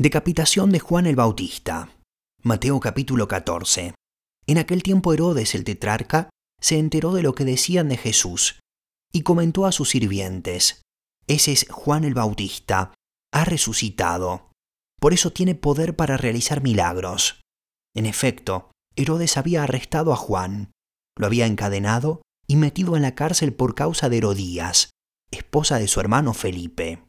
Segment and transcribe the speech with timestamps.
[0.00, 1.94] Decapitación de Juan el Bautista.
[2.42, 3.94] Mateo capítulo 14.
[4.46, 8.60] En aquel tiempo Herodes el tetrarca se enteró de lo que decían de Jesús
[9.12, 10.80] y comentó a sus sirvientes,
[11.26, 12.94] Ese es Juan el Bautista,
[13.30, 14.52] ha resucitado.
[14.98, 17.42] Por eso tiene poder para realizar milagros.
[17.94, 20.72] En efecto, Herodes había arrestado a Juan,
[21.18, 24.88] lo había encadenado y metido en la cárcel por causa de Herodías,
[25.30, 27.04] esposa de su hermano Felipe.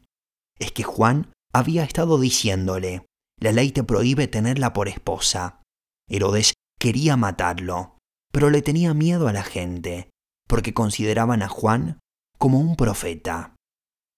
[0.60, 3.06] Es que Juan había estado diciéndole,
[3.40, 5.62] la ley te prohíbe tenerla por esposa.
[6.08, 7.98] Herodes quería matarlo,
[8.32, 10.10] pero le tenía miedo a la gente,
[10.48, 12.00] porque consideraban a Juan
[12.38, 13.56] como un profeta.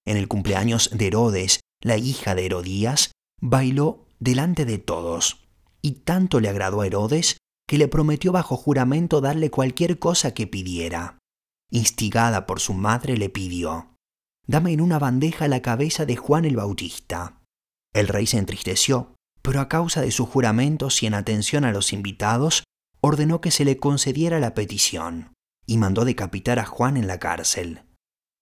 [0.05, 5.47] En el cumpleaños de Herodes, la hija de Herodías bailó delante de todos,
[5.81, 10.47] y tanto le agradó a Herodes que le prometió bajo juramento darle cualquier cosa que
[10.47, 11.17] pidiera.
[11.71, 13.92] Instigada por su madre le pidió,
[14.47, 17.41] dame en una bandeja la cabeza de Juan el Bautista.
[17.93, 21.93] El rey se entristeció, pero a causa de sus juramentos y en atención a los
[21.93, 22.63] invitados,
[23.01, 25.33] ordenó que se le concediera la petición,
[25.65, 27.83] y mandó decapitar a Juan en la cárcel.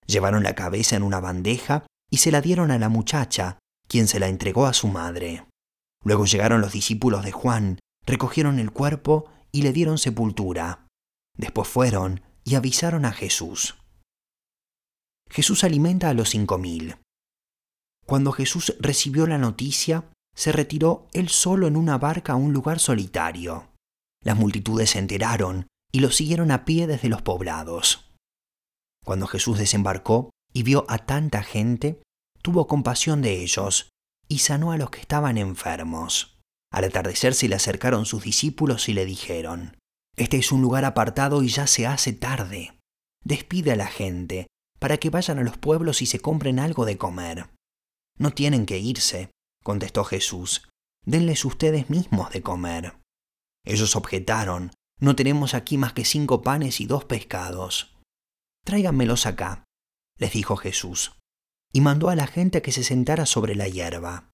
[0.05, 4.19] Llevaron la cabeza en una bandeja y se la dieron a la muchacha, quien se
[4.19, 5.45] la entregó a su madre.
[6.03, 10.87] Luego llegaron los discípulos de Juan, recogieron el cuerpo y le dieron sepultura.
[11.37, 13.80] Después fueron y avisaron a Jesús.
[15.31, 16.97] Jesús alimenta a los cinco mil.
[18.05, 22.79] Cuando Jesús recibió la noticia, se retiró él solo en una barca a un lugar
[22.79, 23.69] solitario.
[24.23, 28.11] Las multitudes se enteraron y lo siguieron a pie desde los poblados.
[29.05, 32.01] Cuando Jesús desembarcó y vio a tanta gente,
[32.41, 33.89] tuvo compasión de ellos
[34.27, 36.37] y sanó a los que estaban enfermos.
[36.73, 39.77] Al atardecer se le acercaron sus discípulos y le dijeron,
[40.17, 42.77] Este es un lugar apartado y ya se hace tarde.
[43.23, 44.47] Despide a la gente
[44.81, 47.51] para que vayan a los pueblos y se compren algo de comer.
[48.17, 49.29] No tienen que irse,
[49.63, 50.67] contestó Jesús,
[51.05, 52.97] denles ustedes mismos de comer.
[53.63, 57.95] Ellos objetaron, no tenemos aquí más que cinco panes y dos pescados.
[58.65, 59.65] Tráiganmelos acá,
[60.17, 61.13] les dijo Jesús,
[61.71, 64.31] y mandó a la gente que se sentara sobre la hierba.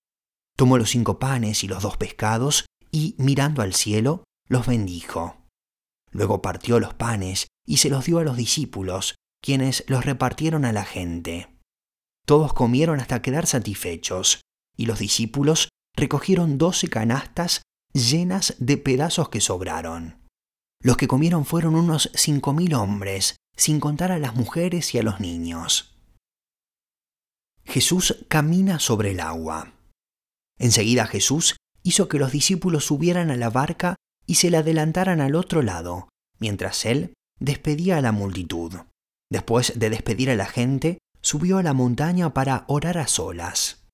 [0.55, 5.45] Tomó los cinco panes y los dos pescados, y, mirando al cielo, los bendijo.
[6.11, 9.15] Luego partió los panes y se los dio a los discípulos,
[9.47, 11.47] quienes los repartieron a la gente.
[12.25, 14.41] Todos comieron hasta quedar satisfechos,
[14.75, 17.61] y los discípulos recogieron doce canastas
[17.93, 20.17] llenas de pedazos que sobraron.
[20.83, 25.03] Los que comieron fueron unos cinco mil hombres, sin contar a las mujeres y a
[25.03, 25.97] los niños.
[27.63, 29.75] Jesús camina sobre el agua.
[30.59, 35.35] Enseguida Jesús hizo que los discípulos subieran a la barca y se la adelantaran al
[35.35, 38.73] otro lado, mientras él despedía a la multitud.
[39.29, 43.85] Después de despedir a la gente, subió a la montaña para orar a solas.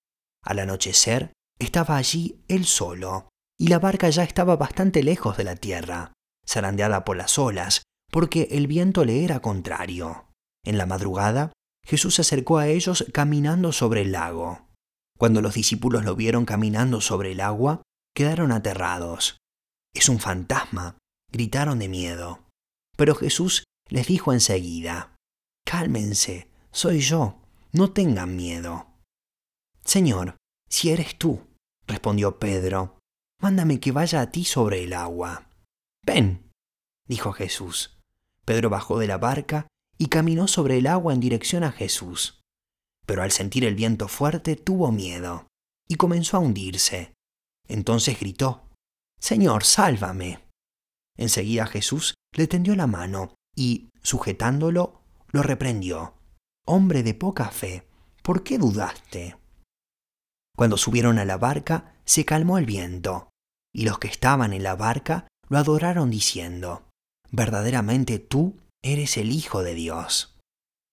[0.43, 5.55] Al anochecer, estaba allí él solo, y la barca ya estaba bastante lejos de la
[5.55, 6.13] tierra,
[6.47, 10.27] zarandeada por las olas, porque el viento le era contrario.
[10.65, 11.51] En la madrugada,
[11.85, 14.67] Jesús se acercó a ellos caminando sobre el lago.
[15.17, 17.81] Cuando los discípulos lo vieron caminando sobre el agua,
[18.15, 19.37] quedaron aterrados.
[19.93, 20.97] Es un fantasma,
[21.31, 22.43] gritaron de miedo.
[22.97, 25.12] Pero Jesús les dijo enseguida,
[25.73, 27.41] Cálmense, soy yo,
[27.71, 28.93] no tengan miedo.
[29.83, 30.37] Señor,
[30.69, 31.47] si eres tú,
[31.87, 32.99] respondió Pedro,
[33.41, 35.49] mándame que vaya a ti sobre el agua.
[36.05, 36.51] Ven,
[37.07, 37.97] dijo Jesús.
[38.45, 39.67] Pedro bajó de la barca
[39.97, 42.39] y caminó sobre el agua en dirección a Jesús.
[43.07, 45.47] Pero al sentir el viento fuerte tuvo miedo
[45.89, 47.15] y comenzó a hundirse.
[47.67, 48.69] Entonces gritó,
[49.19, 50.47] Señor, sálvame.
[51.17, 55.02] Enseguida Jesús le tendió la mano y, sujetándolo,
[55.33, 56.13] lo reprendió.
[56.65, 57.87] Hombre de poca fe,
[58.21, 59.35] ¿por qué dudaste?
[60.55, 63.29] Cuando subieron a la barca, se calmó el viento,
[63.73, 66.87] y los que estaban en la barca lo adoraron diciendo,
[67.31, 70.37] verdaderamente tú eres el Hijo de Dios.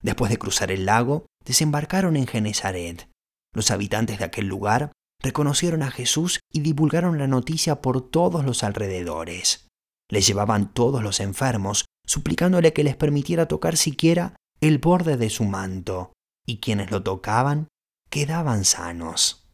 [0.03, 3.09] Después de cruzar el lago, desembarcaron en Genezaret.
[3.55, 8.65] Los habitantes de aquel lugar reconocieron a Jesús y divulgaron la noticia por todos los
[8.65, 9.69] alrededores.
[10.11, 15.45] Le llevaban todos los enfermos suplicándole que les permitiera tocar siquiera el borde de su
[15.45, 16.13] manto,
[16.45, 17.69] y quienes lo tocaban
[18.11, 19.49] quedaban sanos.